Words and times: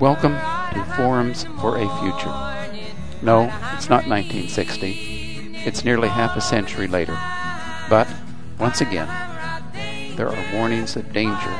Welcome 0.00 0.34
to 0.74 0.84
Forums 0.94 1.44
for 1.58 1.78
a 1.78 1.88
Future. 2.02 2.28
No, 3.22 3.44
it's 3.72 3.88
not 3.88 4.06
1960. 4.06 5.62
It's 5.64 5.86
nearly 5.86 6.08
half 6.08 6.36
a 6.36 6.40
century 6.42 6.86
later. 6.86 7.18
But, 7.88 8.06
once 8.58 8.82
again, 8.82 9.08
there 10.16 10.28
are 10.28 10.52
warnings 10.52 10.96
of 10.96 11.14
danger 11.14 11.50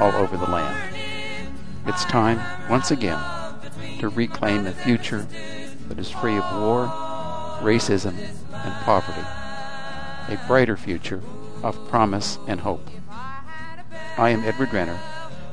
all 0.00 0.10
over 0.16 0.36
the 0.36 0.50
land. 0.50 0.96
It's 1.86 2.04
time, 2.06 2.40
once 2.68 2.90
again, 2.90 3.20
to 4.00 4.08
reclaim 4.08 4.66
a 4.66 4.72
future 4.72 5.24
that 5.86 6.00
is 6.00 6.10
free 6.10 6.38
of 6.38 6.60
war, 6.60 6.86
racism, 7.62 8.18
and 8.18 8.84
poverty. 8.84 9.22
A 10.28 10.44
brighter 10.48 10.76
future 10.76 11.22
of 11.62 11.88
promise 11.88 12.36
and 12.48 12.62
hope. 12.62 12.88
I 14.18 14.30
am 14.30 14.42
Edward 14.42 14.72
Renner, 14.72 14.98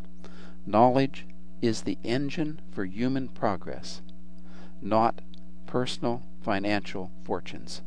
knowledge 0.64 1.26
is 1.60 1.82
the 1.82 1.98
engine 2.04 2.58
for 2.70 2.86
human 2.86 3.28
progress, 3.28 4.00
not 4.80 5.20
personal 5.66 6.22
financial 6.42 7.10
fortunes. 7.24 7.82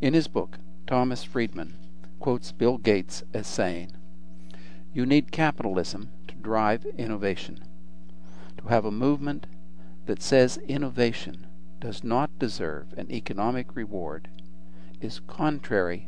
In 0.00 0.14
his 0.14 0.28
book, 0.28 0.58
Thomas 0.86 1.24
Friedman 1.24 1.76
quotes 2.20 2.52
Bill 2.52 2.78
Gates 2.78 3.22
as 3.34 3.46
saying, 3.46 3.92
You 4.92 5.06
need 5.06 5.32
capitalism 5.32 6.10
to 6.28 6.34
drive 6.36 6.86
innovation. 6.96 7.64
To 8.58 8.68
have 8.68 8.84
a 8.84 8.90
movement 8.90 9.46
that 10.06 10.22
says 10.22 10.58
innovation 10.68 11.46
does 11.80 12.02
not 12.02 12.38
deserve 12.38 12.92
an 12.96 13.10
economic 13.10 13.76
reward 13.76 14.28
is 15.00 15.20
contrary 15.26 16.06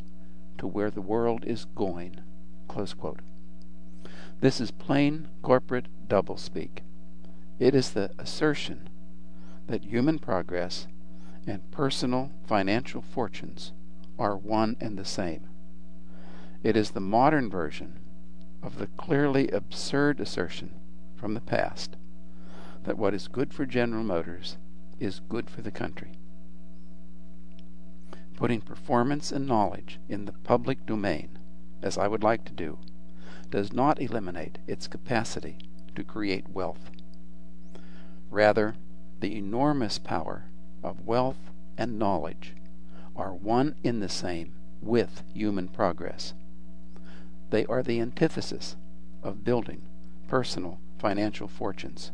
to 0.58 0.66
where 0.66 0.90
the 0.90 1.00
world 1.00 1.44
is 1.44 1.66
going. 1.74 2.20
This 4.40 4.60
is 4.60 4.70
plain 4.70 5.28
corporate 5.42 5.86
doublespeak. 6.08 6.82
It 7.58 7.74
is 7.74 7.90
the 7.90 8.10
assertion 8.18 8.88
that 9.70 9.84
human 9.84 10.18
progress 10.18 10.88
and 11.46 11.70
personal 11.70 12.32
financial 12.44 13.00
fortunes 13.00 13.72
are 14.18 14.36
one 14.36 14.76
and 14.80 14.98
the 14.98 15.04
same. 15.04 15.48
It 16.64 16.76
is 16.76 16.90
the 16.90 17.00
modern 17.00 17.48
version 17.48 18.00
of 18.64 18.78
the 18.78 18.88
clearly 18.88 19.48
absurd 19.48 20.20
assertion 20.20 20.74
from 21.14 21.34
the 21.34 21.40
past 21.40 21.96
that 22.82 22.98
what 22.98 23.14
is 23.14 23.28
good 23.28 23.54
for 23.54 23.64
General 23.64 24.02
Motors 24.02 24.58
is 24.98 25.20
good 25.28 25.48
for 25.48 25.62
the 25.62 25.70
country. 25.70 26.12
Putting 28.34 28.60
performance 28.62 29.30
and 29.30 29.46
knowledge 29.46 30.00
in 30.08 30.24
the 30.24 30.32
public 30.32 30.84
domain, 30.84 31.38
as 31.80 31.96
I 31.96 32.08
would 32.08 32.24
like 32.24 32.44
to 32.46 32.52
do, 32.52 32.78
does 33.50 33.72
not 33.72 34.02
eliminate 34.02 34.58
its 34.66 34.88
capacity 34.88 35.58
to 35.94 36.02
create 36.02 36.48
wealth. 36.48 36.90
Rather, 38.30 38.74
the 39.20 39.36
enormous 39.36 39.98
power 39.98 40.46
of 40.82 41.06
wealth 41.06 41.50
and 41.76 41.98
knowledge 41.98 42.54
are 43.14 43.34
one 43.34 43.74
in 43.82 44.00
the 44.00 44.08
same 44.08 44.52
with 44.80 45.22
human 45.34 45.68
progress. 45.68 46.32
They 47.50 47.66
are 47.66 47.82
the 47.82 48.00
antithesis 48.00 48.76
of 49.22 49.44
building 49.44 49.82
personal 50.26 50.80
financial 50.98 51.48
fortunes. 51.48 52.12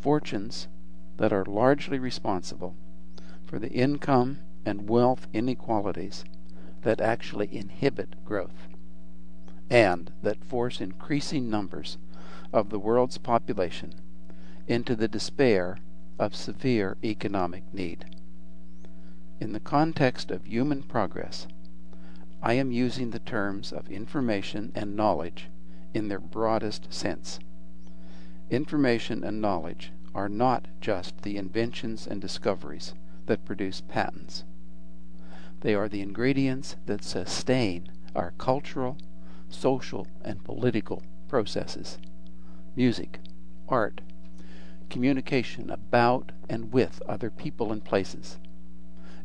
Fortunes 0.00 0.68
that 1.16 1.32
are 1.32 1.44
largely 1.44 1.98
responsible 1.98 2.74
for 3.46 3.58
the 3.58 3.70
income 3.70 4.38
and 4.66 4.88
wealth 4.88 5.28
inequalities 5.32 6.24
that 6.82 7.00
actually 7.00 7.54
inhibit 7.54 8.24
growth 8.24 8.68
and 9.70 10.12
that 10.22 10.44
force 10.44 10.80
increasing 10.80 11.48
numbers 11.48 11.98
of 12.52 12.70
the 12.70 12.78
world's 12.78 13.18
population 13.18 13.94
into 14.66 14.94
the 14.94 15.08
despair 15.08 15.78
of 16.18 16.34
severe 16.34 16.96
economic 17.02 17.62
need. 17.72 18.04
In 19.40 19.52
the 19.52 19.60
context 19.60 20.30
of 20.30 20.46
human 20.46 20.82
progress, 20.82 21.46
I 22.42 22.54
am 22.54 22.72
using 22.72 23.10
the 23.10 23.18
terms 23.18 23.72
of 23.72 23.90
information 23.90 24.70
and 24.74 24.94
knowledge 24.94 25.48
in 25.92 26.08
their 26.08 26.20
broadest 26.20 26.92
sense. 26.92 27.38
Information 28.50 29.24
and 29.24 29.40
knowledge 29.40 29.92
are 30.14 30.28
not 30.28 30.68
just 30.80 31.22
the 31.22 31.36
inventions 31.36 32.06
and 32.06 32.20
discoveries 32.20 32.94
that 33.26 33.44
produce 33.44 33.80
patents. 33.80 34.44
They 35.60 35.74
are 35.74 35.88
the 35.88 36.02
ingredients 36.02 36.76
that 36.86 37.02
sustain 37.02 37.90
our 38.14 38.32
cultural, 38.38 38.98
social, 39.48 40.06
and 40.22 40.44
political 40.44 41.02
processes 41.28 41.98
music, 42.76 43.20
art, 43.68 44.00
communication 44.90 45.70
about 45.70 46.32
and 46.48 46.72
with 46.72 47.02
other 47.08 47.30
people 47.30 47.72
and 47.72 47.84
places, 47.84 48.38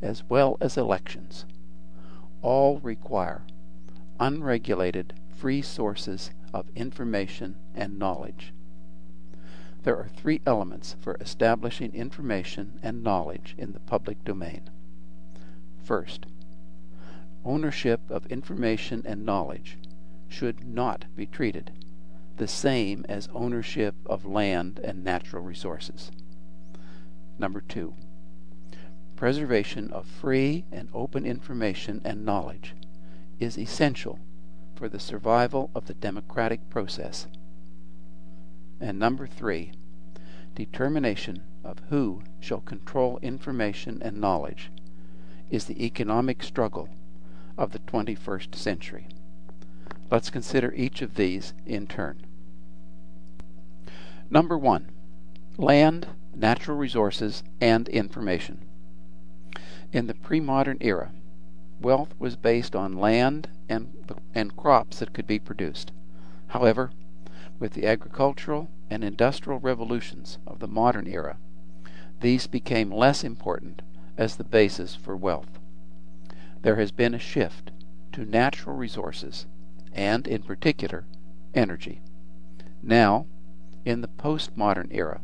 as 0.01 0.23
well 0.29 0.57
as 0.61 0.77
elections, 0.77 1.45
all 2.41 2.79
require 2.79 3.43
unregulated, 4.19 5.13
free 5.29 5.61
sources 5.61 6.31
of 6.53 6.69
information 6.75 7.55
and 7.73 7.97
knowledge. 7.97 8.53
There 9.83 9.97
are 9.97 10.09
three 10.09 10.41
elements 10.45 10.95
for 10.99 11.15
establishing 11.21 11.93
information 11.93 12.79
and 12.83 13.01
knowledge 13.01 13.55
in 13.57 13.71
the 13.71 13.79
public 13.79 14.23
domain. 14.25 14.69
First, 15.81 16.25
ownership 17.45 18.01
of 18.09 18.25
information 18.27 19.03
and 19.05 19.25
knowledge 19.25 19.77
should 20.27 20.65
not 20.65 21.05
be 21.15 21.25
treated 21.25 21.71
the 22.39 22.47
same 22.47 23.05
as 23.09 23.27
ownership 23.33 23.95
of 24.05 24.25
land 24.25 24.79
and 24.81 25.03
natural 25.03 25.43
resources. 25.43 26.09
Number 27.37 27.59
two, 27.59 27.95
preservation 29.17 29.91
of 29.91 30.07
free 30.07 30.63
and 30.71 30.87
open 30.93 31.25
information 31.25 32.01
and 32.05 32.25
knowledge 32.25 32.75
is 33.39 33.57
essential 33.57 34.19
for 34.73 34.87
the 34.87 34.99
survival 34.99 35.69
of 35.75 35.87
the 35.87 35.93
democratic 35.93 36.69
process. 36.69 37.27
And 38.79 38.97
number 38.97 39.27
three, 39.27 39.73
determination 40.55 41.43
of 41.65 41.79
who 41.89 42.23
shall 42.39 42.61
control 42.61 43.19
information 43.21 44.01
and 44.01 44.21
knowledge 44.21 44.71
is 45.49 45.65
the 45.65 45.85
economic 45.85 46.41
struggle 46.41 46.87
of 47.57 47.73
the 47.73 47.79
21st 47.79 48.55
century. 48.55 49.09
Let's 50.09 50.29
consider 50.29 50.73
each 50.73 51.01
of 51.01 51.15
these 51.15 51.53
in 51.65 51.85
turn. 51.85 52.25
Number 54.31 54.57
one, 54.57 54.91
land, 55.57 56.07
natural 56.35 56.77
resources, 56.77 57.43
and 57.59 57.89
information. 57.89 58.65
In 59.91 60.05
the 60.05 60.13
pre 60.13 60.39
modern 60.39 60.77
era, 60.81 61.11
wealth 61.81 62.13
was 62.19 62.35
based 62.35 62.75
on 62.75 62.99
land 62.99 63.49
and, 63.67 64.13
and 64.35 64.55
crops 64.55 64.99
that 64.99 65.13
could 65.13 65.25
be 65.25 65.39
produced. 65.39 65.91
However, 66.47 66.91
with 67.59 67.73
the 67.73 67.87
agricultural 67.87 68.69
and 68.89 69.03
industrial 69.03 69.59
revolutions 69.59 70.37
of 70.45 70.59
the 70.59 70.67
modern 70.67 71.07
era, 71.07 71.37
these 72.21 72.45
became 72.47 72.91
less 72.91 73.23
important 73.23 73.81
as 74.17 74.35
the 74.35 74.43
basis 74.43 74.95
for 74.95 75.17
wealth. 75.17 75.59
There 76.61 76.75
has 76.75 76.91
been 76.91 77.13
a 77.15 77.19
shift 77.19 77.71
to 78.11 78.25
natural 78.25 78.75
resources, 78.75 79.47
and 79.93 80.27
in 80.27 80.43
particular, 80.43 81.05
energy. 81.55 82.01
Now, 82.83 83.25
in 83.85 84.01
the 84.01 84.07
postmodern 84.07 84.87
era, 84.91 85.21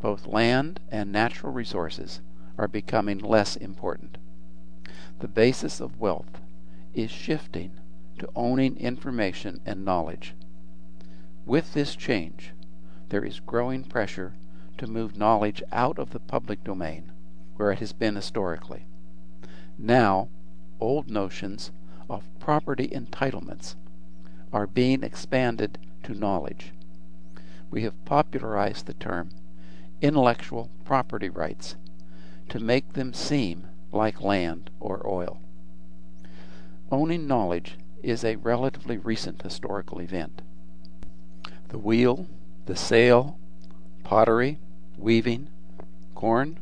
both 0.00 0.26
land 0.26 0.80
and 0.90 1.12
natural 1.12 1.52
resources 1.52 2.20
are 2.58 2.68
becoming 2.68 3.18
less 3.18 3.56
important. 3.56 4.18
The 5.20 5.28
basis 5.28 5.80
of 5.80 6.00
wealth 6.00 6.40
is 6.92 7.10
shifting 7.10 7.78
to 8.18 8.28
owning 8.34 8.76
information 8.76 9.60
and 9.64 9.84
knowledge. 9.84 10.34
With 11.46 11.72
this 11.72 11.96
change, 11.96 12.52
there 13.08 13.24
is 13.24 13.40
growing 13.40 13.84
pressure 13.84 14.34
to 14.78 14.86
move 14.86 15.16
knowledge 15.16 15.62
out 15.72 15.98
of 15.98 16.10
the 16.10 16.20
public 16.20 16.64
domain, 16.64 17.12
where 17.56 17.70
it 17.70 17.78
has 17.78 17.92
been 17.92 18.16
historically. 18.16 18.86
Now, 19.78 20.28
old 20.80 21.10
notions 21.10 21.70
of 22.08 22.28
property 22.38 22.88
entitlements 22.88 23.76
are 24.52 24.66
being 24.66 25.02
expanded 25.02 25.78
to 26.02 26.14
knowledge. 26.14 26.72
We 27.72 27.84
have 27.84 28.04
popularized 28.04 28.84
the 28.84 28.92
term 28.92 29.30
intellectual 30.02 30.68
property 30.84 31.30
rights 31.30 31.76
to 32.50 32.60
make 32.60 32.92
them 32.92 33.14
seem 33.14 33.66
like 33.90 34.20
land 34.20 34.68
or 34.78 35.08
oil. 35.08 35.40
Owning 36.90 37.26
knowledge 37.26 37.78
is 38.02 38.24
a 38.24 38.36
relatively 38.36 38.98
recent 38.98 39.40
historical 39.40 40.00
event. 40.00 40.42
The 41.68 41.78
wheel, 41.78 42.26
the 42.66 42.76
sail, 42.76 43.38
pottery, 44.04 44.58
weaving, 44.98 45.48
corn, 46.14 46.58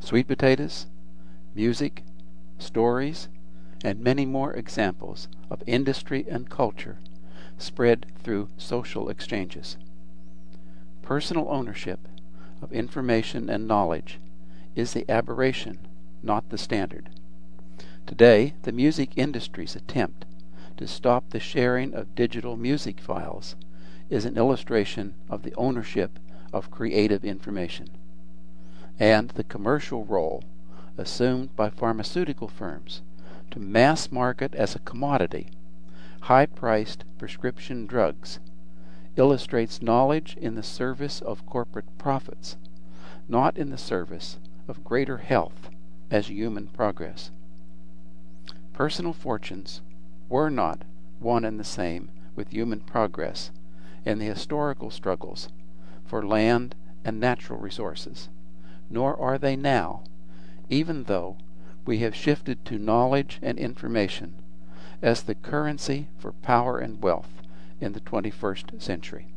sweet 0.00 0.26
potatoes, 0.26 0.86
music, 1.54 2.02
stories, 2.56 3.28
and 3.84 4.00
many 4.00 4.24
more 4.24 4.54
examples 4.54 5.28
of 5.50 5.62
industry 5.66 6.24
and 6.30 6.48
culture 6.48 6.96
spread 7.58 8.06
through 8.22 8.48
social 8.56 9.10
exchanges. 9.10 9.76
Personal 11.06 11.46
ownership 11.48 12.08
of 12.60 12.72
information 12.72 13.48
and 13.48 13.68
knowledge 13.68 14.18
is 14.74 14.92
the 14.92 15.08
aberration, 15.08 15.78
not 16.20 16.48
the 16.48 16.58
standard. 16.58 17.10
Today, 18.08 18.54
the 18.64 18.72
music 18.72 19.12
industry's 19.14 19.76
attempt 19.76 20.24
to 20.76 20.88
stop 20.88 21.30
the 21.30 21.38
sharing 21.38 21.94
of 21.94 22.16
digital 22.16 22.56
music 22.56 22.98
files 22.98 23.54
is 24.10 24.24
an 24.24 24.36
illustration 24.36 25.14
of 25.30 25.44
the 25.44 25.54
ownership 25.54 26.18
of 26.52 26.72
creative 26.72 27.24
information 27.24 27.88
and 28.98 29.30
the 29.30 29.44
commercial 29.44 30.04
role 30.04 30.42
assumed 30.98 31.54
by 31.54 31.70
pharmaceutical 31.70 32.48
firms 32.48 33.02
to 33.52 33.60
mass 33.60 34.10
market 34.10 34.56
as 34.56 34.74
a 34.74 34.80
commodity 34.80 35.50
high 36.22 36.46
priced 36.46 37.04
prescription 37.16 37.86
drugs 37.86 38.40
illustrates 39.16 39.80
knowledge 39.80 40.36
in 40.40 40.54
the 40.54 40.62
service 40.62 41.20
of 41.22 41.46
corporate 41.46 41.96
profits, 41.98 42.56
not 43.28 43.56
in 43.56 43.70
the 43.70 43.78
service 43.78 44.38
of 44.68 44.84
greater 44.84 45.18
health 45.18 45.70
as 46.10 46.28
human 46.28 46.66
progress. 46.68 47.30
Personal 48.72 49.12
fortunes 49.12 49.80
were 50.28 50.50
not 50.50 50.82
one 51.18 51.44
and 51.44 51.58
the 51.58 51.64
same 51.64 52.10
with 52.34 52.50
human 52.50 52.80
progress 52.80 53.50
in 54.04 54.18
the 54.18 54.26
historical 54.26 54.90
struggles 54.90 55.48
for 56.04 56.24
land 56.24 56.74
and 57.04 57.18
natural 57.18 57.58
resources, 57.58 58.28
nor 58.90 59.18
are 59.18 59.38
they 59.38 59.56
now, 59.56 60.02
even 60.68 61.04
though 61.04 61.36
we 61.86 61.98
have 61.98 62.14
shifted 62.14 62.64
to 62.64 62.78
knowledge 62.78 63.38
and 63.40 63.58
information 63.58 64.34
as 65.00 65.22
the 65.22 65.34
currency 65.34 66.08
for 66.18 66.32
power 66.32 66.78
and 66.78 67.02
wealth 67.02 67.42
in 67.80 67.92
the 67.92 68.00
21st 68.00 68.80
century. 68.80 69.28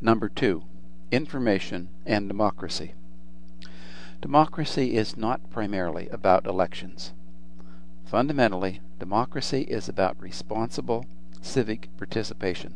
Number 0.00 0.28
two, 0.28 0.62
information 1.10 1.88
and 2.06 2.28
democracy. 2.28 2.94
Democracy 4.20 4.96
is 4.96 5.16
not 5.16 5.50
primarily 5.50 6.08
about 6.08 6.46
elections. 6.46 7.12
Fundamentally, 8.04 8.80
democracy 8.98 9.62
is 9.62 9.88
about 9.88 10.20
responsible 10.20 11.06
civic 11.40 11.88
participation. 11.96 12.74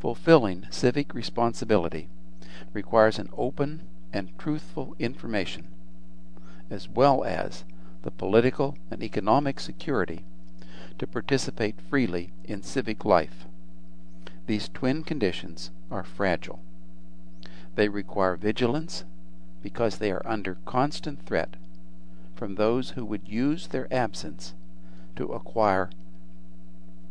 Fulfilling 0.00 0.66
civic 0.70 1.14
responsibility 1.14 2.08
requires 2.72 3.18
an 3.18 3.28
open 3.36 3.82
and 4.12 4.36
truthful 4.38 4.96
information, 4.98 5.68
as 6.70 6.88
well 6.88 7.24
as 7.24 7.64
the 8.02 8.10
political 8.10 8.76
and 8.90 9.02
economic 9.02 9.60
security 9.60 10.24
to 10.98 11.06
participate 11.06 11.80
freely 11.80 12.32
in 12.44 12.62
civic 12.62 13.04
life. 13.04 13.46
These 14.46 14.68
twin 14.68 15.02
conditions 15.02 15.70
are 15.90 16.04
fragile. 16.04 16.60
They 17.74 17.88
require 17.88 18.36
vigilance 18.36 19.04
because 19.62 19.98
they 19.98 20.10
are 20.10 20.26
under 20.26 20.56
constant 20.64 21.24
threat 21.24 21.56
from 22.34 22.54
those 22.54 22.90
who 22.90 23.04
would 23.04 23.28
use 23.28 23.68
their 23.68 23.92
absence 23.92 24.54
to 25.16 25.32
acquire 25.32 25.90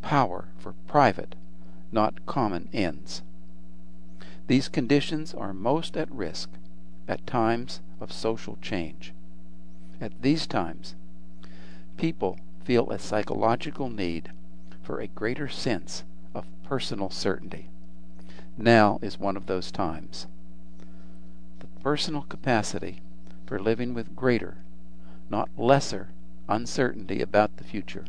power 0.00 0.48
for 0.58 0.72
private, 0.86 1.34
not 1.92 2.24
common 2.26 2.68
ends. 2.72 3.22
These 4.46 4.68
conditions 4.68 5.34
are 5.34 5.52
most 5.52 5.96
at 5.96 6.10
risk 6.10 6.50
at 7.06 7.26
times 7.26 7.80
of 8.00 8.12
social 8.12 8.56
change. 8.62 9.12
At 10.00 10.22
these 10.22 10.46
times, 10.46 10.94
people 11.96 12.38
feel 12.68 12.90
a 12.90 12.98
psychological 12.98 13.88
need 13.88 14.30
for 14.82 15.00
a 15.00 15.06
greater 15.06 15.48
sense 15.48 16.04
of 16.34 16.44
personal 16.62 17.08
certainty. 17.08 17.70
Now 18.58 18.98
is 19.00 19.18
one 19.18 19.38
of 19.38 19.46
those 19.46 19.72
times. 19.72 20.26
The 21.60 21.66
personal 21.82 22.26
capacity 22.28 23.00
for 23.46 23.58
living 23.58 23.94
with 23.94 24.14
greater, 24.14 24.58
not 25.30 25.48
lesser, 25.56 26.10
uncertainty 26.46 27.22
about 27.22 27.56
the 27.56 27.64
future 27.64 28.04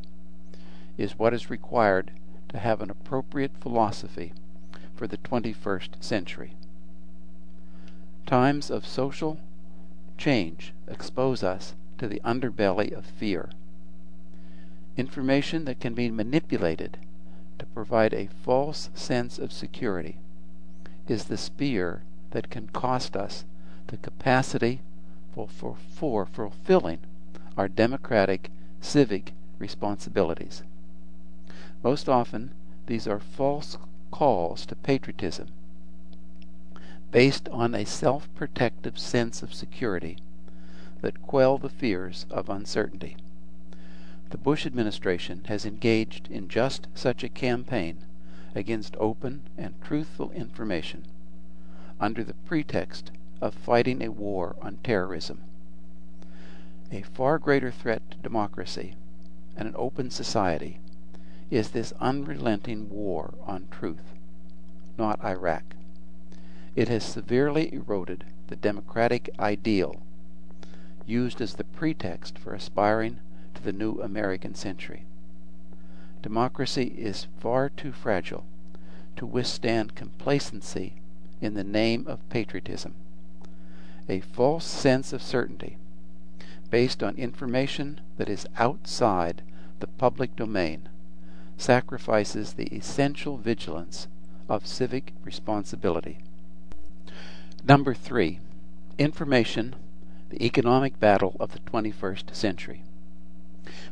is 0.98 1.18
what 1.18 1.34
is 1.34 1.50
required 1.50 2.12
to 2.50 2.60
have 2.60 2.82
an 2.82 2.90
appropriate 2.90 3.54
philosophy 3.62 4.34
for 4.94 5.08
the 5.08 5.20
21st 5.20 6.04
century. 6.04 6.58
Times 8.26 8.70
of 8.70 8.86
social 8.86 9.40
change 10.18 10.74
expose 10.86 11.44
us 11.44 11.76
to 11.98 12.10
the 12.10 12.20
underbelly 12.26 12.92
of 12.92 13.06
fear 13.06 13.50
information 15.00 15.66
that 15.66 15.80
can 15.80 15.94
be 15.94 16.12
manipulated 16.12 16.98
to 17.58 17.66
provide 17.68 18.14
a 18.14 18.30
false 18.44 18.90
sense 18.94 19.40
of 19.40 19.52
security 19.52 20.18
is 21.08 21.26
the 21.26 21.38
spear 21.38 22.04
that 22.32 22.50
can 22.50 22.68
cost 22.68 23.16
us 23.16 23.46
the 23.88 23.98
capacity 23.98 24.82
for, 25.34 25.48
for, 25.48 25.78
for 25.92 26.26
fulfilling 26.26 27.00
our 27.58 27.68
democratic 27.68 28.52
civic 28.82 29.34
responsibilities. 29.58 30.64
Most 31.84 32.08
often, 32.08 32.52
these 32.88 33.08
are 33.08 33.20
false 33.20 33.78
calls 34.12 34.66
to 34.66 34.76
patriotism 34.76 35.48
based 37.12 37.50
on 37.50 37.74
a 37.74 37.86
self 37.86 38.34
protective 38.36 39.00
sense 39.00 39.42
of 39.42 39.54
security 39.54 40.18
that 41.02 41.22
quell 41.22 41.58
the 41.58 41.70
fears 41.70 42.26
of 42.30 42.50
uncertainty. 42.50 43.16
The 44.30 44.38
Bush 44.38 44.68
administration 44.68 45.42
has 45.46 45.66
engaged 45.66 46.28
in 46.30 46.50
just 46.50 46.88
such 46.94 47.24
a 47.24 47.30
campaign 47.30 48.06
against 48.54 48.96
open 49.00 49.42
and 49.58 49.74
truthful 49.82 50.30
information 50.32 51.06
under 52.00 52.24
the 52.24 52.36
pretext 52.46 53.12
of 53.42 53.56
fighting 53.56 54.04
a 54.04 54.12
war 54.12 54.56
on 54.62 54.78
terrorism. 54.84 55.42
A 56.92 57.02
far 57.02 57.40
greater 57.40 57.72
threat 57.72 58.04
to 58.12 58.18
democracy 58.18 58.96
and 59.58 59.68
an 59.68 59.76
open 59.76 60.12
society 60.12 60.80
is 61.50 61.72
this 61.72 61.92
unrelenting 62.00 62.88
war 62.90 63.34
on 63.48 63.68
truth, 63.72 64.14
not 64.98 65.24
Iraq. 65.24 65.76
It 66.76 66.88
has 66.88 67.04
severely 67.04 67.74
eroded 67.74 68.26
the 68.48 68.56
democratic 68.56 69.30
ideal 69.40 70.04
used 71.08 71.42
as 71.42 71.56
the 71.56 71.64
pretext 71.64 72.38
for 72.38 72.54
aspiring 72.54 73.20
to 73.60 73.66
the 73.66 73.74
new 73.74 74.00
American 74.02 74.56
century. 74.56 75.06
Democracy 76.22 76.94
is 76.98 77.28
far 77.40 77.70
too 77.70 77.92
fragile 77.92 78.46
to 79.18 79.26
withstand 79.26 79.96
complacency 79.96 80.96
in 81.42 81.54
the 81.56 81.64
name 81.64 82.08
of 82.08 82.28
patriotism. 82.30 82.94
A 84.08 84.22
false 84.22 84.66
sense 84.66 85.12
of 85.14 85.22
certainty, 85.22 85.78
based 86.70 87.04
on 87.04 87.16
information 87.16 88.00
that 88.18 88.30
is 88.30 88.48
outside 88.58 89.42
the 89.80 89.88
public 89.88 90.36
domain, 90.36 90.88
sacrifices 91.58 92.54
the 92.54 92.68
essential 92.68 93.38
vigilance 93.38 94.08
of 94.48 94.66
civic 94.66 95.14
responsibility. 95.24 96.20
Number 97.66 97.94
three, 97.94 98.40
information, 98.98 99.76
the 100.30 100.44
economic 100.46 101.00
battle 101.00 101.36
of 101.40 101.52
the 101.52 101.60
21st 101.60 102.34
century. 102.34 102.84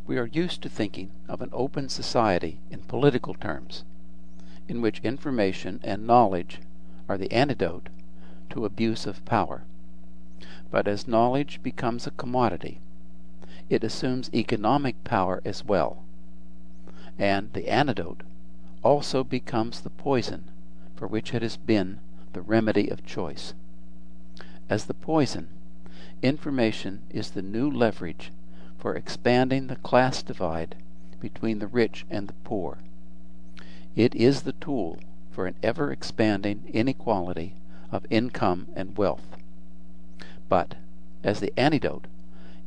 We 0.06 0.18
are 0.18 0.28
used 0.28 0.62
to 0.62 0.70
thinking 0.70 1.12
of 1.28 1.42
an 1.42 1.50
open 1.52 1.90
society 1.90 2.60
in 2.72 2.80
political 2.82 3.34
terms, 3.34 3.84
in 4.68 4.82
which 4.82 5.02
information 5.02 5.80
and 5.84 6.08
knowledge 6.08 6.62
are 7.10 7.18
the 7.18 7.32
antidote 7.32 7.90
to 8.52 8.66
abuse 8.66 9.06
of 9.06 9.26
power. 9.26 9.64
But 10.72 10.88
as 10.88 11.08
knowledge 11.08 11.62
becomes 11.64 12.08
a 12.08 12.12
commodity, 12.12 12.80
it 13.70 13.84
assumes 13.84 14.30
economic 14.34 15.04
power 15.04 15.42
as 15.44 15.66
well, 15.66 16.04
and 17.20 17.52
the 17.54 17.68
antidote 17.68 18.24
also 18.84 19.24
becomes 19.24 19.82
the 19.82 19.90
poison 19.90 20.46
for 20.96 21.08
which 21.08 21.34
it 21.34 21.42
has 21.42 21.58
been 21.58 22.00
the 22.34 22.42
remedy 22.42 22.88
of 22.90 23.06
choice. 23.06 23.54
As 24.70 24.86
the 24.86 24.94
poison, 24.94 25.50
information 26.22 27.02
is 27.10 27.32
the 27.32 27.42
new 27.42 27.70
leverage 27.70 28.32
for 28.88 28.96
expanding 28.96 29.68
the 29.68 29.76
class 29.76 30.24
divide 30.24 30.74
between 31.20 31.60
the 31.60 31.68
rich 31.68 32.06
and 32.10 32.30
the 32.30 32.34
poor. 32.46 32.78
It 33.98 34.16
is 34.16 34.44
the 34.44 34.54
tool 34.54 34.98
for 35.30 35.46
an 35.46 35.56
ever 35.62 35.92
expanding 35.92 36.64
inequality 36.72 37.54
of 37.92 38.06
income 38.10 38.68
and 38.78 38.98
wealth. 38.98 39.36
But, 40.48 40.76
as 41.22 41.42
the 41.42 41.52
antidote, 41.58 42.08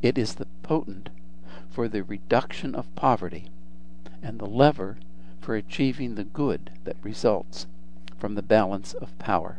it 0.03 0.15
is 0.15 0.35
the 0.35 0.45
potent 0.61 1.09
for 1.71 1.87
the 1.87 2.03
reduction 2.03 2.75
of 2.75 2.93
poverty 2.93 3.49
and 4.21 4.37
the 4.37 4.45
lever 4.45 4.97
for 5.39 5.55
achieving 5.55 6.13
the 6.13 6.23
good 6.23 6.69
that 6.83 6.97
results 7.01 7.65
from 8.19 8.35
the 8.35 8.43
balance 8.43 8.93
of 8.93 9.17
power. 9.17 9.57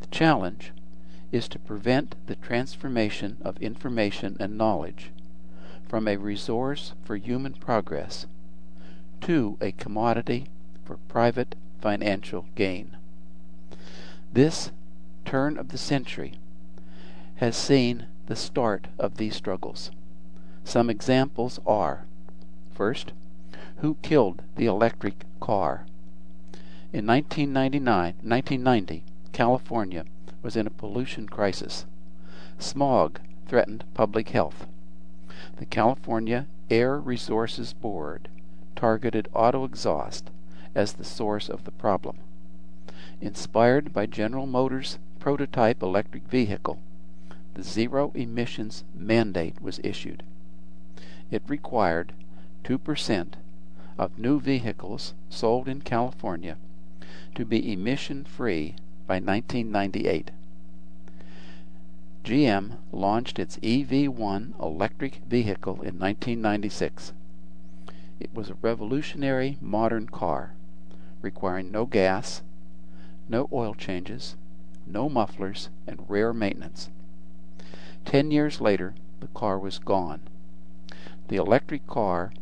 The 0.00 0.06
challenge 0.06 0.72
is 1.30 1.46
to 1.48 1.58
prevent 1.58 2.14
the 2.24 2.36
transformation 2.36 3.36
of 3.42 3.60
information 3.60 4.38
and 4.40 4.56
knowledge 4.56 5.10
from 5.88 6.08
a 6.08 6.16
resource 6.16 6.94
for 7.04 7.16
human 7.16 7.54
progress 7.54 8.26
to 9.20 9.56
a 9.60 9.72
commodity 9.72 10.46
for 10.84 10.96
private 11.08 11.54
financial 11.80 12.46
gain. 12.54 12.96
This 14.32 14.70
turn 15.24 15.56
of 15.56 15.68
the 15.68 15.78
century 15.78 16.34
has 17.36 17.56
seen 17.56 18.06
the 18.26 18.36
start 18.36 18.88
of 18.98 19.16
these 19.16 19.36
struggles. 19.36 19.90
Some 20.64 20.90
examples 20.90 21.60
are 21.66 22.04
first, 22.74 23.12
who 23.78 23.96
killed 24.02 24.42
the 24.56 24.66
electric 24.66 25.24
car? 25.40 25.86
In 26.92 27.06
1999, 27.06 28.14
1990, 28.22 29.04
California 29.32 30.04
was 30.42 30.56
in 30.56 30.66
a 30.66 30.70
pollution 30.70 31.28
crisis. 31.28 31.86
Smog 32.58 33.20
threatened 33.46 33.84
public 33.94 34.30
health 34.30 34.66
the 35.56 35.66
California 35.66 36.46
Air 36.70 36.98
Resources 36.98 37.72
Board 37.72 38.28
targeted 38.74 39.28
auto 39.32 39.64
exhaust 39.64 40.30
as 40.74 40.94
the 40.94 41.04
source 41.04 41.48
of 41.48 41.64
the 41.64 41.70
problem. 41.70 42.18
Inspired 43.20 43.92
by 43.92 44.06
General 44.06 44.46
Motors' 44.46 44.98
prototype 45.18 45.82
electric 45.82 46.24
vehicle, 46.24 46.78
the 47.54 47.62
zero 47.62 48.12
emissions 48.14 48.84
mandate 48.94 49.60
was 49.62 49.80
issued. 49.82 50.22
It 51.30 51.42
required 51.48 52.12
2% 52.64 53.34
of 53.98 54.18
new 54.18 54.38
vehicles 54.38 55.14
sold 55.30 55.68
in 55.68 55.80
California 55.80 56.58
to 57.34 57.44
be 57.44 57.72
emission 57.72 58.24
free 58.24 58.74
by 59.06 59.14
1998. 59.14 60.30
GM 62.26 62.78
launched 62.90 63.38
its 63.38 63.56
EV1 63.58 64.60
electric 64.60 65.20
vehicle 65.28 65.74
in 65.74 65.96
1996. 65.96 67.12
It 68.18 68.34
was 68.34 68.50
a 68.50 68.56
revolutionary 68.60 69.58
modern 69.60 70.08
car, 70.08 70.54
requiring 71.22 71.70
no 71.70 71.86
gas, 71.86 72.42
no 73.28 73.48
oil 73.52 73.74
changes, 73.74 74.34
no 74.88 75.08
mufflers, 75.08 75.68
and 75.86 76.04
rare 76.10 76.32
maintenance. 76.32 76.90
Ten 78.04 78.32
years 78.32 78.60
later, 78.60 78.96
the 79.20 79.28
car 79.28 79.56
was 79.56 79.78
gone. 79.78 80.22
The 81.28 81.36
electric 81.36 81.86
car 81.86 82.32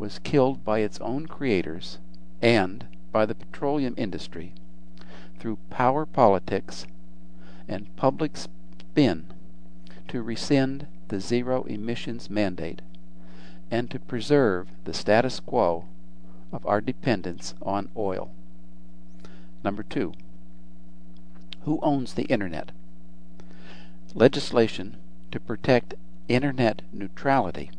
was 0.00 0.18
killed 0.18 0.64
by 0.64 0.80
its 0.80 0.98
own 0.98 1.26
creators 1.26 2.00
and 2.42 2.88
by 3.12 3.24
the 3.24 3.36
petroleum 3.36 3.94
industry 3.96 4.52
through 5.38 5.58
power 5.70 6.04
politics 6.04 6.88
and 7.68 7.94
public 7.94 8.36
spin 8.98 9.24
to 10.08 10.20
rescind 10.20 10.84
the 11.06 11.20
zero 11.20 11.62
emissions 11.68 12.28
mandate 12.28 12.82
and 13.70 13.88
to 13.92 14.00
preserve 14.00 14.66
the 14.86 14.92
status 14.92 15.38
quo 15.38 15.84
of 16.50 16.66
our 16.66 16.80
dependence 16.80 17.54
on 17.62 17.88
oil. 17.96 18.28
Number 19.62 19.84
two, 19.84 20.14
who 21.62 21.78
owns 21.80 22.14
the 22.14 22.24
Internet? 22.24 22.72
Legislation 24.16 24.96
to 25.30 25.38
protect 25.38 25.94
Internet 26.26 26.82
neutrality 26.92 27.70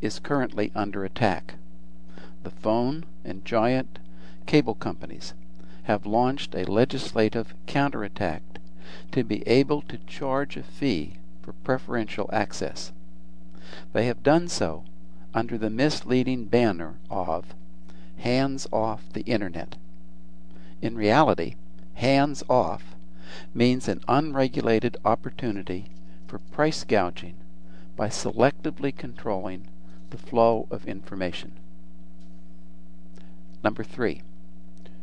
is 0.00 0.20
currently 0.20 0.70
under 0.76 1.04
attack. 1.04 1.54
The 2.44 2.50
phone 2.50 3.06
and 3.24 3.44
giant 3.44 3.98
cable 4.46 4.76
companies 4.76 5.34
have 5.84 6.06
launched 6.06 6.54
a 6.54 6.62
legislative 6.62 7.54
counterattack 7.66 8.44
to 9.12 9.24
be 9.24 9.46
able 9.46 9.82
to 9.82 9.98
charge 10.06 10.56
a 10.56 10.62
fee 10.62 11.14
for 11.42 11.52
preferential 11.52 12.28
access. 12.32 12.92
They 13.92 14.06
have 14.06 14.22
done 14.22 14.48
so 14.48 14.84
under 15.34 15.56
the 15.56 15.70
misleading 15.70 16.46
banner 16.46 16.98
of 17.08 17.54
hands 18.18 18.66
off 18.72 19.12
the 19.12 19.22
Internet. 19.22 19.76
In 20.82 20.96
reality, 20.96 21.54
hands 21.94 22.42
off 22.48 22.94
means 23.54 23.88
an 23.88 24.00
unregulated 24.08 24.96
opportunity 25.04 25.86
for 26.26 26.38
price 26.38 26.84
gouging 26.84 27.34
by 27.96 28.08
selectively 28.08 28.96
controlling 28.96 29.66
the 30.10 30.18
flow 30.18 30.66
of 30.70 30.86
information. 30.86 31.52
Number 33.62 33.84
three, 33.84 34.22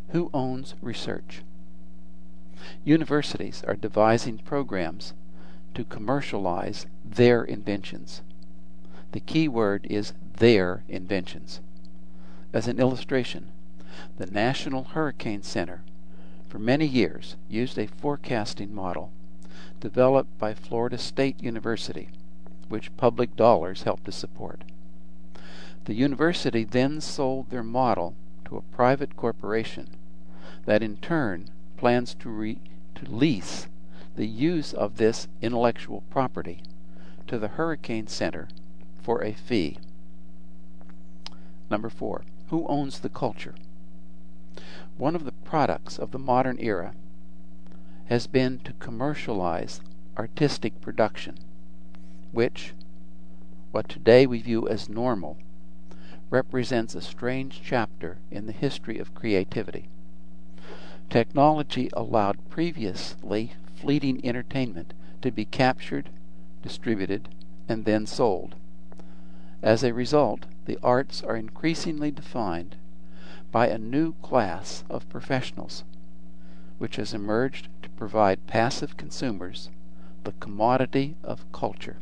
who 0.10 0.30
owns 0.34 0.76
research? 0.82 1.42
Universities 2.84 3.64
are 3.68 3.76
devising 3.76 4.38
programs 4.40 5.14
to 5.74 5.84
commercialize 5.84 6.86
their 7.06 7.44
inventions. 7.44 8.22
The 9.12 9.20
key 9.20 9.48
word 9.48 9.86
is 9.90 10.14
their 10.38 10.84
inventions. 10.88 11.62
As 12.54 12.68
an 12.68 12.80
illustration, 12.80 13.52
the 14.18 14.26
National 14.26 14.84
Hurricane 14.84 15.44
Center 15.44 15.82
for 16.48 16.60
many 16.60 16.86
years 16.86 17.36
used 17.50 17.78
a 17.78 17.88
forecasting 17.88 18.74
model 18.74 19.12
developed 19.80 20.38
by 20.40 20.54
Florida 20.54 20.98
State 20.98 21.42
University, 21.42 22.10
which 22.70 22.96
public 22.98 23.36
dollars 23.36 23.84
helped 23.84 24.06
to 24.06 24.12
support. 24.12 24.64
The 25.86 25.94
university 25.94 26.64
then 26.64 27.02
sold 27.02 27.50
their 27.50 27.64
model 27.64 28.16
to 28.46 28.58
a 28.58 28.76
private 28.76 29.16
corporation 29.16 29.90
that 30.66 30.84
in 30.84 30.98
turn 30.98 31.50
plans 31.78 32.16
to, 32.16 32.30
re- 32.30 32.60
to 32.96 33.10
lease 33.10 33.68
the 34.16 34.28
use 34.28 34.74
of 34.74 34.98
this 34.98 35.28
intellectual 35.42 36.04
property 36.10 36.62
to 37.28 37.38
the 37.38 37.50
Hurricane 37.50 38.08
Center 38.08 38.48
for 39.02 39.24
a 39.24 39.34
fee. 39.34 39.78
Number 41.70 41.90
four, 41.90 42.24
who 42.50 42.66
owns 42.68 43.00
the 43.00 43.10
culture? 43.10 43.56
One 44.98 45.16
of 45.16 45.26
the 45.26 45.32
products 45.32 46.00
of 46.00 46.12
the 46.12 46.20
modern 46.20 46.58
era 46.60 46.94
has 48.06 48.26
been 48.26 48.60
to 48.60 48.74
commercialize 48.74 49.82
artistic 50.18 50.82
production, 50.82 51.38
which, 52.32 52.74
what 53.72 53.88
today 53.88 54.26
we 54.26 54.42
view 54.42 54.68
as 54.68 54.90
normal, 54.90 55.38
represents 56.30 56.96
a 56.96 57.02
strange 57.02 57.62
chapter 57.64 58.18
in 58.32 58.48
the 58.48 58.54
history 58.54 58.98
of 58.98 59.14
creativity. 59.14 59.90
Technology 61.10 61.90
allowed 61.94 62.50
previously 62.50 63.54
fleeting 63.76 64.20
entertainment 64.26 64.94
to 65.22 65.32
be 65.32 65.46
captured, 65.46 66.10
distributed, 66.62 67.30
and 67.70 67.86
then 67.86 68.06
sold. 68.06 68.56
As 69.62 69.84
a 69.84 69.94
result, 69.94 70.48
the 70.66 70.78
arts 70.84 71.24
are 71.24 71.38
increasingly 71.38 72.12
defined 72.12 72.76
by 73.52 73.68
a 73.68 73.78
new 73.78 74.14
class 74.22 74.84
of 74.90 75.08
professionals, 75.10 75.86
which 76.78 76.98
has 76.98 77.14
emerged 77.14 77.70
to 77.82 77.90
provide 77.92 78.46
passive 78.46 78.98
consumers 78.98 79.70
the 80.26 80.34
commodity 80.34 81.16
of 81.24 81.50
culture. 81.54 81.98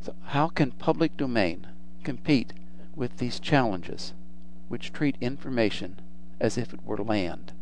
So, 0.00 0.14
how 0.28 0.48
can 0.48 0.72
public 0.72 1.18
domain 1.18 1.66
compete 2.02 2.54
with 2.96 3.18
these 3.18 3.38
challenges, 3.38 4.14
which 4.68 4.90
treat 4.92 5.16
information 5.20 5.96
as 6.40 6.56
if 6.56 6.72
it 6.72 6.84
were 6.84 6.96
land? 6.96 7.52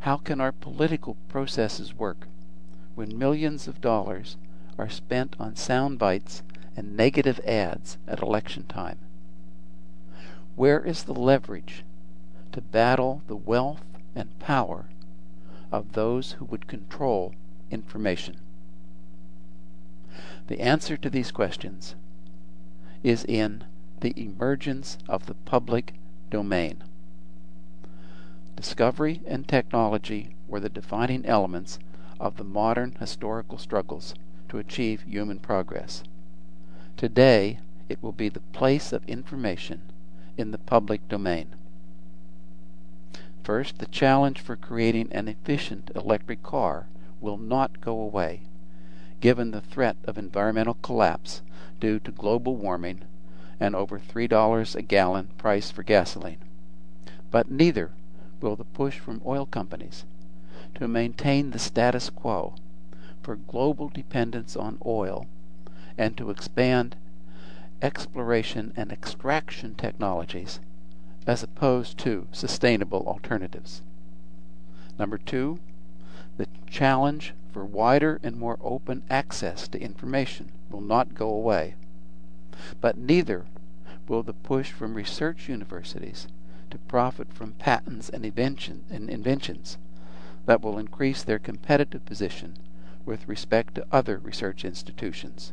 How 0.00 0.16
can 0.16 0.40
our 0.40 0.52
political 0.52 1.16
processes 1.28 1.94
work 1.94 2.28
when 2.94 3.18
millions 3.18 3.66
of 3.66 3.80
dollars 3.80 4.36
are 4.78 4.88
spent 4.88 5.34
on 5.40 5.56
sound 5.56 5.98
bites 5.98 6.42
and 6.76 6.96
negative 6.96 7.40
ads 7.44 7.98
at 8.06 8.22
election 8.22 8.64
time? 8.64 8.98
Where 10.54 10.80
is 10.84 11.04
the 11.04 11.14
leverage 11.14 11.84
to 12.52 12.60
battle 12.60 13.22
the 13.26 13.36
wealth 13.36 13.84
and 14.14 14.38
power 14.38 14.86
of 15.72 15.92
those 15.92 16.32
who 16.32 16.44
would 16.46 16.66
control 16.66 17.34
information? 17.70 18.36
The 20.46 20.60
answer 20.60 20.96
to 20.96 21.10
these 21.10 21.32
questions 21.32 21.96
is 23.02 23.24
in 23.24 23.64
the 24.00 24.14
emergence 24.16 24.98
of 25.08 25.26
the 25.26 25.34
public 25.34 25.94
domain. 26.30 26.84
Discovery 28.56 29.20
and 29.26 29.46
technology 29.46 30.34
were 30.48 30.60
the 30.60 30.70
defining 30.70 31.26
elements 31.26 31.78
of 32.18 32.38
the 32.38 32.44
modern 32.44 32.96
historical 32.98 33.58
struggles 33.58 34.14
to 34.48 34.56
achieve 34.58 35.02
human 35.02 35.38
progress. 35.38 36.02
Today, 36.96 37.58
it 37.90 38.02
will 38.02 38.12
be 38.12 38.30
the 38.30 38.40
place 38.40 38.94
of 38.94 39.04
information 39.06 39.82
in 40.38 40.52
the 40.52 40.58
public 40.58 41.06
domain. 41.06 41.54
First, 43.44 43.78
the 43.78 43.86
challenge 43.86 44.40
for 44.40 44.56
creating 44.56 45.12
an 45.12 45.28
efficient 45.28 45.90
electric 45.94 46.42
car 46.42 46.86
will 47.20 47.36
not 47.36 47.82
go 47.82 48.00
away, 48.00 48.40
given 49.20 49.50
the 49.50 49.60
threat 49.60 49.96
of 50.04 50.16
environmental 50.16 50.78
collapse 50.82 51.42
due 51.78 51.98
to 52.00 52.10
global 52.10 52.56
warming 52.56 53.02
and 53.60 53.76
over 53.76 53.98
$3 53.98 54.74
a 54.74 54.82
gallon 54.82 55.28
price 55.36 55.70
for 55.70 55.82
gasoline. 55.82 56.38
But 57.30 57.50
neither 57.50 57.92
will 58.40 58.56
the 58.56 58.64
push 58.64 58.98
from 58.98 59.22
oil 59.24 59.46
companies 59.46 60.04
to 60.74 60.88
maintain 60.88 61.50
the 61.50 61.58
status 61.58 62.10
quo 62.10 62.54
for 63.22 63.36
global 63.36 63.88
dependence 63.88 64.56
on 64.56 64.78
oil 64.84 65.26
and 65.98 66.16
to 66.16 66.30
expand 66.30 66.96
exploration 67.82 68.72
and 68.76 68.92
extraction 68.92 69.74
technologies 69.74 70.60
as 71.26 71.42
opposed 71.42 71.98
to 71.98 72.26
sustainable 72.30 73.04
alternatives. 73.06 73.82
Number 74.98 75.18
two, 75.18 75.58
the 76.36 76.46
challenge 76.70 77.34
for 77.52 77.64
wider 77.64 78.20
and 78.22 78.36
more 78.36 78.58
open 78.60 79.02
access 79.10 79.66
to 79.68 79.80
information 79.80 80.52
will 80.70 80.80
not 80.80 81.14
go 81.14 81.28
away. 81.28 81.74
But 82.80 82.96
neither 82.96 83.46
will 84.08 84.22
the 84.22 84.32
push 84.32 84.70
from 84.70 84.94
research 84.94 85.48
universities 85.48 86.28
to 86.70 86.78
profit 86.78 87.32
from 87.32 87.52
patents 87.52 88.08
and, 88.08 88.24
invention, 88.24 88.84
and 88.90 89.08
inventions 89.10 89.78
that 90.46 90.62
will 90.62 90.78
increase 90.78 91.22
their 91.22 91.38
competitive 91.38 92.04
position 92.04 92.56
with 93.04 93.28
respect 93.28 93.74
to 93.74 93.86
other 93.92 94.18
research 94.18 94.64
institutions, 94.64 95.52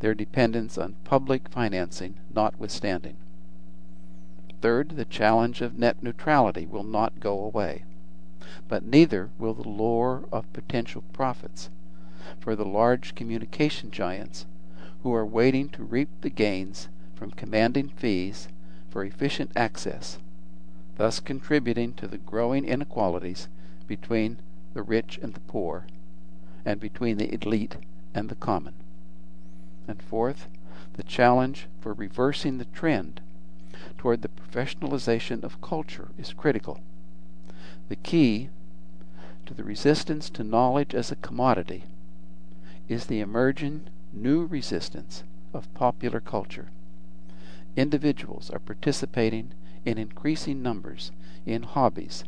their 0.00 0.14
dependence 0.14 0.76
on 0.76 0.94
public 1.04 1.48
financing 1.48 2.14
notwithstanding. 2.34 3.16
Third, 4.60 4.90
the 4.90 5.04
challenge 5.06 5.62
of 5.62 5.78
net 5.78 6.02
neutrality 6.02 6.66
will 6.66 6.84
not 6.84 7.20
go 7.20 7.42
away, 7.42 7.84
but 8.68 8.84
neither 8.84 9.30
will 9.38 9.54
the 9.54 9.68
lure 9.68 10.24
of 10.30 10.52
potential 10.52 11.02
profits 11.12 11.70
for 12.38 12.54
the 12.54 12.64
large 12.64 13.14
communication 13.14 13.90
giants 13.90 14.46
who 15.02 15.14
are 15.14 15.26
waiting 15.26 15.68
to 15.70 15.82
reap 15.82 16.08
the 16.20 16.30
gains 16.30 16.88
from 17.14 17.30
commanding 17.30 17.88
fees 17.88 18.48
for 18.90 19.04
efficient 19.04 19.52
access, 19.56 20.18
thus 20.96 21.20
contributing 21.20 21.94
to 21.94 22.06
the 22.06 22.18
growing 22.18 22.64
inequalities 22.64 23.48
between 23.86 24.38
the 24.74 24.82
rich 24.82 25.18
and 25.22 25.34
the 25.34 25.40
poor, 25.40 25.86
and 26.64 26.80
between 26.80 27.16
the 27.16 27.32
elite 27.32 27.76
and 28.14 28.28
the 28.28 28.34
common. 28.34 28.74
And 29.88 30.02
fourth, 30.02 30.48
the 30.94 31.02
challenge 31.02 31.66
for 31.80 31.92
reversing 31.92 32.58
the 32.58 32.66
trend 32.66 33.20
toward 33.96 34.22
the 34.22 34.28
professionalization 34.28 35.42
of 35.42 35.60
culture 35.60 36.08
is 36.18 36.32
critical. 36.32 36.80
The 37.88 37.96
key 37.96 38.50
to 39.46 39.54
the 39.54 39.64
resistance 39.64 40.30
to 40.30 40.44
knowledge 40.44 40.94
as 40.94 41.10
a 41.10 41.16
commodity 41.16 41.84
is 42.88 43.06
the 43.06 43.20
emerging 43.20 43.88
new 44.12 44.44
resistance 44.44 45.22
of 45.54 45.72
popular 45.74 46.20
culture. 46.20 46.68
Individuals 47.76 48.50
are 48.50 48.58
participating 48.58 49.52
in 49.84 49.96
increasing 49.96 50.62
numbers 50.62 51.12
in 51.46 51.62
hobbies, 51.62 52.24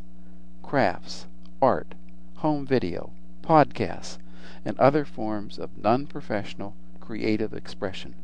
crafts, 0.62 1.26
art, 1.60 1.94
home 2.36 2.66
video, 2.66 3.10
podcasts, 3.42 4.18
and 4.64 4.78
other 4.78 5.04
forms 5.04 5.58
of 5.58 5.76
non 5.76 6.06
professional 6.06 6.74
creative 7.00 7.52
expression. 7.52 8.14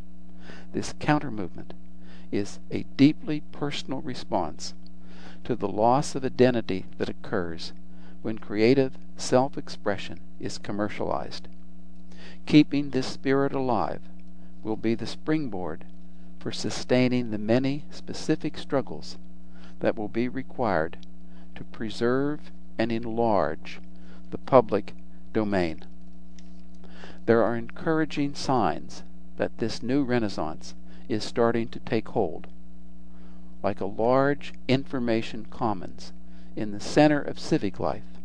This 0.72 0.94
counter 0.98 1.30
movement 1.30 1.74
is 2.30 2.60
a 2.70 2.84
deeply 2.96 3.42
personal 3.52 4.00
response 4.00 4.74
to 5.44 5.56
the 5.56 5.68
loss 5.68 6.14
of 6.14 6.24
identity 6.24 6.86
that 6.98 7.08
occurs 7.08 7.72
when 8.22 8.38
creative 8.38 8.96
self 9.16 9.58
expression 9.58 10.20
is 10.40 10.58
commercialized. 10.58 11.48
Keeping 12.46 12.90
this 12.90 13.06
spirit 13.06 13.52
alive 13.52 14.00
will 14.62 14.76
be 14.76 14.94
the 14.94 15.06
springboard 15.06 15.84
for 16.38 16.52
sustaining 16.52 17.30
the 17.30 17.38
many 17.38 17.84
specific 17.90 18.56
struggles 18.56 19.18
that 19.80 19.96
will 19.96 20.08
be 20.08 20.28
required 20.28 20.96
to 21.54 21.64
preserve 21.64 22.50
and 22.78 22.92
enlarge 22.92 23.80
the 24.30 24.38
public 24.38 24.94
domain. 25.32 25.84
There 27.26 27.42
are 27.42 27.56
encouraging 27.56 28.34
signs 28.34 29.02
that 29.36 29.58
this 29.58 29.82
new 29.82 30.04
renaissance 30.04 30.74
is 31.08 31.24
starting 31.24 31.68
to 31.68 31.80
take 31.80 32.08
hold. 32.08 32.46
Like 33.62 33.80
a 33.80 33.86
large 33.86 34.54
information 34.68 35.46
commons 35.50 36.12
in 36.56 36.72
the 36.72 36.80
center 36.80 37.20
of 37.20 37.38
civic 37.38 37.80
life, 37.80 38.18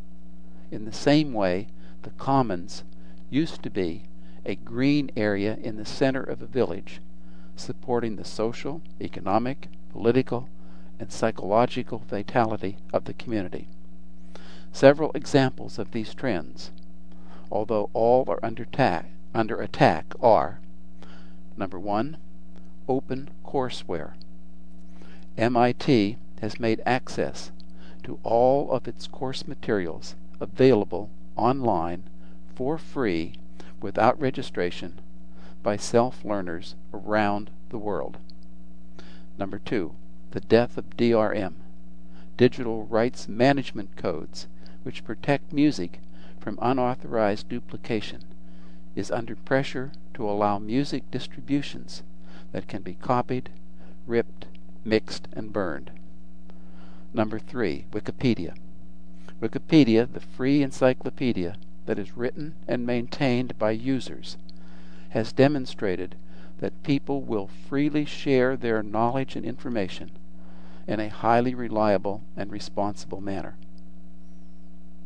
in 0.72 0.86
the 0.86 0.94
same 0.94 1.34
way 1.34 1.68
the 2.04 2.12
commons 2.12 2.84
used 3.30 3.64
to 3.64 3.70
be 3.70 4.04
a 4.46 4.56
green 4.56 5.10
area 5.16 5.58
in 5.62 5.78
the 5.78 5.86
center 5.86 6.22
of 6.22 6.42
a 6.42 6.48
village, 6.48 7.02
supporting 7.56 8.16
the 8.16 8.26
social, 8.26 8.82
economic, 9.00 9.68
political, 9.92 10.50
and 11.00 11.12
psychological 11.12 12.00
vitality 12.10 12.78
of 12.94 13.06
the 13.06 13.14
community. 13.14 13.68
Several 14.72 15.12
examples 15.14 15.78
of 15.78 15.92
these 15.92 16.14
trends, 16.14 16.72
although 17.52 17.90
all 17.94 18.26
are 18.28 18.44
under 18.44 18.64
attack, 18.64 19.12
under 19.34 19.62
attack 19.62 20.14
are 20.22 20.60
number 21.58 21.80
one, 21.80 22.18
open 22.88 23.30
courseware. 23.46 24.14
MIT 25.38 26.18
has 26.42 26.60
made 26.60 26.82
access 26.86 27.52
to 28.04 28.20
all 28.24 28.72
of 28.72 28.88
its 28.88 29.08
course 29.08 29.48
materials 29.48 30.16
available 30.40 31.10
online 31.36 32.04
for 32.56 32.78
free 32.78 33.36
without 33.82 34.20
registration 34.20 35.00
by 35.64 35.78
self 35.78 36.26
learners 36.26 36.76
around 36.94 37.50
the 37.70 37.78
world. 37.78 38.18
Number 39.40 39.58
two, 39.58 39.96
the 40.32 40.42
death 40.42 40.78
of 40.78 40.98
DRM, 40.98 41.54
digital 42.38 42.86
rights 42.86 43.28
management 43.28 43.96
codes, 43.96 44.48
which 44.84 45.06
protect 45.06 45.54
music 45.54 46.02
from 46.40 46.60
unauthorized 46.62 47.48
duplication, 47.48 48.24
is 48.96 49.10
under 49.10 49.36
pressure 49.36 49.92
to 50.14 50.30
allow 50.30 50.60
music 50.60 51.10
distributions 51.10 52.04
that 52.52 52.68
can 52.68 52.82
be 52.82 52.96
copied, 52.96 53.50
ripped, 54.06 54.46
mixed, 54.84 55.28
and 55.34 55.54
burned. 55.54 55.92
Number 57.14 57.40
three, 57.40 57.86
Wikipedia. 57.92 58.56
Wikipedia, 59.42 60.12
the 60.12 60.20
free 60.20 60.62
encyclopedia 60.62 61.56
that 61.86 62.00
is 62.00 62.18
written 62.18 62.54
and 62.68 62.86
maintained 62.86 63.58
by 63.58 63.72
users, 63.72 64.38
has 65.14 65.32
demonstrated 65.32 66.16
that 66.58 66.82
people 66.82 67.22
will 67.22 67.48
freely 67.48 68.04
share 68.04 68.58
their 68.58 68.82
knowledge 68.82 69.36
and 69.36 69.46
information 69.46 70.10
in 70.88 71.00
a 71.00 71.08
highly 71.08 71.54
reliable 71.54 72.24
and 72.36 72.52
responsible 72.52 73.22
manner. 73.22 73.56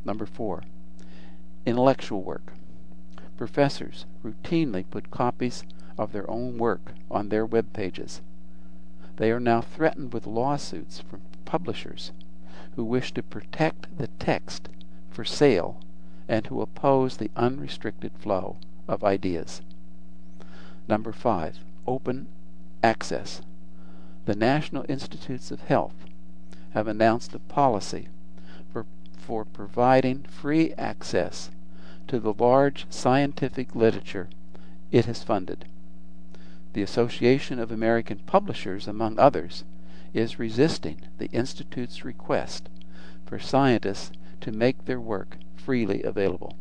Number 0.06 0.26
four, 0.26 0.64
intellectual 1.66 2.24
work. 2.24 2.54
Professors 3.36 4.06
routinely 4.24 4.86
put 4.90 5.12
copies 5.12 5.66
of 5.98 6.14
their 6.14 6.30
own 6.32 6.58
work 6.58 6.94
on 7.12 7.28
their 7.28 7.46
web 7.46 7.74
pages. 7.74 8.22
They 9.18 9.30
are 9.30 9.42
now 9.42 9.60
threatened 9.60 10.14
with 10.14 10.26
lawsuits 10.26 11.02
from 11.02 11.20
publishers 11.44 12.14
who 12.78 12.86
wish 12.86 13.14
to 13.14 13.24
protect 13.24 13.98
the 13.98 14.08
text 14.20 14.70
for 15.10 15.26
sale 15.26 15.82
and 16.30 16.48
who 16.48 16.62
oppose 16.62 17.18
the 17.18 17.32
unrestricted 17.36 18.14
flow 18.18 18.56
of 18.88 19.04
ideas. 19.04 19.62
Number 20.88 21.12
five, 21.12 21.60
open 21.86 22.28
access. 22.84 23.42
The 24.26 24.36
National 24.36 24.86
Institutes 24.88 25.52
of 25.52 25.62
Health 25.62 26.06
have 26.72 26.88
announced 26.88 27.34
a 27.34 27.40
policy 27.40 28.08
for, 28.72 28.86
for 29.18 29.46
providing 29.46 30.24
free 30.24 30.74
access 30.74 31.50
to 32.08 32.20
the 32.20 32.34
large 32.34 32.86
scientific 32.90 33.76
literature 33.76 34.30
it 34.92 35.06
has 35.06 35.24
funded. 35.24 35.66
The 36.74 36.84
Association 36.84 37.60
of 37.60 37.72
American 37.72 38.20
Publishers, 38.20 38.88
among 38.88 39.20
others, 39.20 39.64
is 40.14 40.40
resisting 40.40 41.02
the 41.18 41.30
Institute's 41.32 42.06
request 42.06 42.70
for 43.26 43.40
scientists 43.40 44.12
to 44.42 44.52
make 44.52 44.86
their 44.86 45.00
work 45.02 45.38
freely 45.56 46.04
available. 46.04 46.56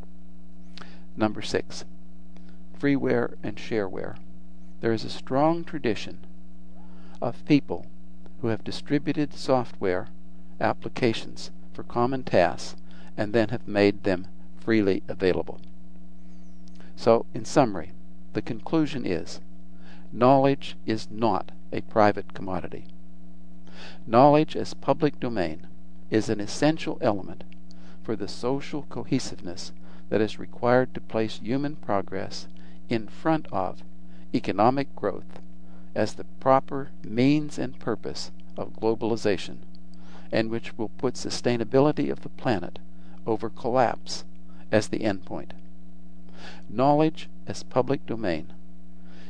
Number 1.16 1.42
six, 1.42 1.84
freeware 2.78 3.34
and 3.42 3.56
shareware. 3.56 4.16
There 4.80 4.92
is 4.92 5.04
a 5.04 5.10
strong 5.10 5.64
tradition 5.64 6.18
of 7.20 7.44
people 7.46 7.86
who 8.40 8.48
have 8.48 8.64
distributed 8.64 9.32
software 9.32 10.08
applications 10.60 11.50
for 11.72 11.82
common 11.82 12.22
tasks 12.22 12.76
and 13.16 13.32
then 13.32 13.48
have 13.48 13.66
made 13.66 14.04
them 14.04 14.26
freely 14.58 15.02
available. 15.08 15.60
So, 16.96 17.26
in 17.34 17.44
summary, 17.44 17.92
the 18.32 18.42
conclusion 18.42 19.06
is 19.06 19.40
knowledge 20.12 20.76
is 20.86 21.08
not 21.10 21.52
a 21.72 21.80
private 21.82 22.34
commodity. 22.34 22.86
Knowledge 24.06 24.56
as 24.56 24.74
public 24.74 25.20
domain 25.20 25.66
is 26.10 26.28
an 26.28 26.40
essential 26.40 26.98
element 27.00 27.44
for 28.02 28.16
the 28.16 28.28
social 28.28 28.82
cohesiveness 28.88 29.72
that 30.08 30.20
is 30.20 30.38
required 30.38 30.94
to 30.94 31.00
place 31.00 31.40
human 31.42 31.76
progress 31.76 32.46
in 32.88 33.08
front 33.08 33.46
of 33.52 33.82
economic 34.34 34.94
growth 34.94 35.40
as 35.94 36.14
the 36.14 36.24
proper 36.40 36.90
means 37.02 37.58
and 37.58 37.78
purpose 37.78 38.30
of 38.56 38.74
globalization, 38.74 39.58
and 40.30 40.50
which 40.50 40.76
will 40.76 40.90
put 40.90 41.14
sustainability 41.14 42.10
of 42.10 42.22
the 42.22 42.28
planet 42.28 42.78
over 43.26 43.48
collapse 43.48 44.24
as 44.70 44.88
the 44.88 45.00
endpoint. 45.00 45.50
Knowledge 46.68 47.28
as 47.46 47.62
public 47.62 48.04
domain 48.06 48.52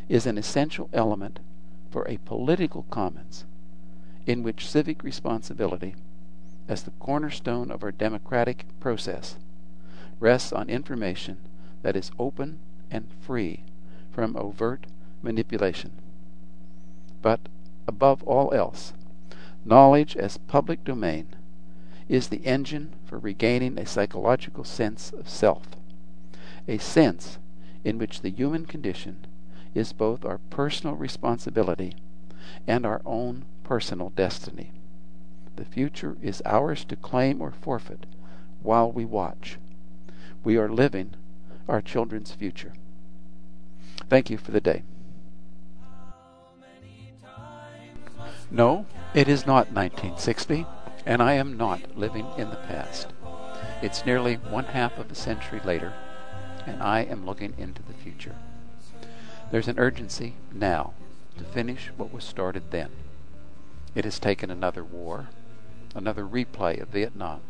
is 0.08 0.26
an 0.26 0.38
essential 0.38 0.88
element 0.92 1.38
for 1.90 2.06
a 2.08 2.18
political 2.18 2.84
commons 2.90 3.44
in 4.26 4.42
which 4.42 4.68
civic 4.68 5.02
responsibility, 5.04 5.94
as 6.68 6.82
the 6.82 6.90
cornerstone 6.98 7.70
of 7.70 7.84
our 7.84 7.92
democratic 7.92 8.66
process, 8.80 9.36
rests 10.18 10.52
on 10.52 10.68
information 10.68 11.38
that 11.82 11.96
is 11.96 12.10
open 12.18 12.58
and 12.90 13.06
free 13.20 13.62
from 14.10 14.36
overt 14.36 14.86
manipulation. 15.22 15.92
But 17.22 17.40
above 17.86 18.22
all 18.22 18.52
else, 18.52 18.92
knowledge 19.64 20.16
as 20.16 20.36
public 20.36 20.84
domain 20.84 21.26
is 22.08 22.28
the 22.28 22.44
engine 22.44 22.94
for 23.04 23.18
regaining 23.18 23.78
a 23.78 23.86
psychological 23.86 24.64
sense 24.64 25.12
of 25.12 25.28
self, 25.28 25.76
a 26.68 26.78
sense 26.78 27.38
in 27.84 27.98
which 27.98 28.20
the 28.20 28.30
human 28.30 28.66
condition 28.66 29.26
is 29.74 29.92
both 29.92 30.24
our 30.24 30.38
personal 30.50 30.96
responsibility 30.96 31.94
and 32.66 32.86
our 32.86 33.02
own 33.04 33.44
personal 33.64 34.10
destiny. 34.10 34.70
The 35.56 35.64
future 35.64 36.16
is 36.22 36.42
ours 36.44 36.84
to 36.84 36.96
claim 36.96 37.40
or 37.40 37.50
forfeit 37.50 38.06
while 38.62 38.90
we 38.90 39.04
watch. 39.04 39.58
We 40.44 40.56
are 40.56 40.68
living 40.68 41.14
our 41.68 41.80
children's 41.80 42.32
future. 42.32 42.72
Thank 44.08 44.30
you 44.30 44.38
for 44.38 44.50
the 44.50 44.60
day. 44.60 44.82
No, 48.50 48.86
it 49.14 49.28
is 49.28 49.46
not 49.46 49.72
1960, 49.72 50.66
and 51.04 51.22
I 51.22 51.32
am 51.32 51.56
not 51.56 51.96
living 51.96 52.26
in 52.38 52.50
the 52.50 52.56
past. 52.56 53.08
It's 53.82 54.06
nearly 54.06 54.36
one 54.36 54.64
half 54.66 54.98
of 54.98 55.10
a 55.10 55.14
century 55.14 55.60
later, 55.64 55.92
and 56.64 56.82
I 56.82 57.00
am 57.00 57.26
looking 57.26 57.54
into 57.58 57.82
the 57.82 57.92
future. 57.92 58.36
There's 59.50 59.68
an 59.68 59.78
urgency 59.78 60.34
now 60.52 60.94
to 61.38 61.44
finish 61.44 61.90
what 61.96 62.12
was 62.12 62.24
started 62.24 62.70
then. 62.70 62.90
It 63.94 64.04
has 64.04 64.18
taken 64.18 64.50
another 64.50 64.84
war, 64.84 65.28
another 65.94 66.24
replay 66.24 66.80
of 66.80 66.88
Vietnam, 66.88 67.40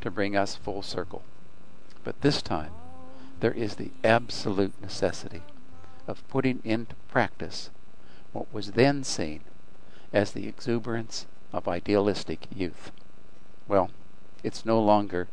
to 0.00 0.10
bring 0.10 0.36
us 0.36 0.56
full 0.56 0.82
circle. 0.82 1.22
But 2.04 2.20
this 2.20 2.42
time, 2.42 2.72
there 3.40 3.52
is 3.52 3.76
the 3.76 3.90
absolute 4.02 4.80
necessity 4.80 5.42
of 6.06 6.26
putting 6.28 6.60
into 6.64 6.94
practice 7.08 7.70
what 8.32 8.52
was 8.52 8.72
then 8.72 9.04
seen 9.04 9.40
as 10.12 10.32
the 10.32 10.46
exuberance 10.46 11.26
of 11.52 11.68
idealistic 11.68 12.46
youth. 12.54 12.90
Well, 13.68 13.90
it's 14.42 14.64
no 14.64 14.80
longer 14.80 15.28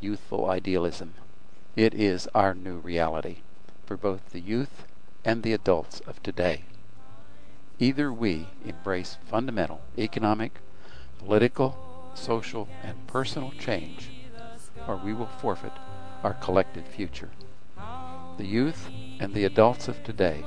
youthful 0.00 0.50
idealism. 0.50 1.14
It 1.76 1.94
is 1.94 2.28
our 2.34 2.54
new 2.54 2.78
reality 2.78 3.38
for 3.84 3.96
both 3.96 4.30
the 4.30 4.40
youth 4.40 4.84
and 5.24 5.42
the 5.42 5.52
adults 5.52 6.00
of 6.00 6.22
today. 6.22 6.64
Either 7.78 8.12
we 8.12 8.48
embrace 8.64 9.18
fundamental 9.26 9.80
economic, 9.98 10.60
political, 11.18 11.76
social, 12.14 12.68
and 12.82 13.06
personal 13.06 13.52
change, 13.58 14.10
or 14.88 14.96
we 14.96 15.12
will 15.12 15.26
forfeit 15.26 15.72
our 16.26 16.34
collective 16.34 16.84
future. 16.84 17.30
The 18.36 18.44
youth 18.44 18.88
and 19.20 19.32
the 19.32 19.44
adults 19.44 19.86
of 19.86 20.02
today 20.02 20.44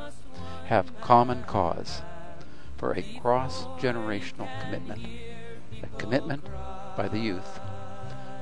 have 0.65 0.99
common 0.99 1.43
cause 1.43 2.01
for 2.75 2.91
a 2.91 3.19
cross 3.21 3.63
generational 3.79 4.49
commitment, 4.61 5.07
a 5.81 5.87
commitment 5.97 6.43
by 6.97 7.07
the 7.07 7.19
youth 7.19 7.61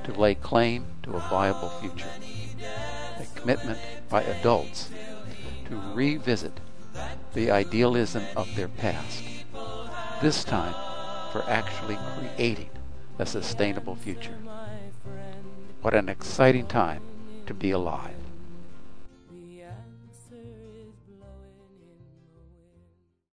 to 0.02 0.12
lay 0.14 0.34
claim 0.34 0.86
to 1.04 1.12
a 1.12 1.20
viable 1.30 1.68
future, 1.80 2.10
a 3.20 3.38
commitment 3.38 3.78
by 4.08 4.24
adults 4.24 4.90
to 5.68 5.80
revisit 5.94 6.58
the 7.34 7.52
idealism 7.52 8.24
of 8.34 8.52
their 8.56 8.66
past, 8.66 9.22
this 10.20 10.42
time 10.42 10.74
for 11.30 11.44
actually 11.46 11.98
creating 12.16 12.70
a 13.20 13.26
sustainable 13.26 13.94
future. 13.94 14.36
What 15.82 15.94
an 15.94 16.08
exciting 16.08 16.66
time 16.66 17.02
to 17.48 17.54
be 17.54 17.70
alive. 17.70 18.17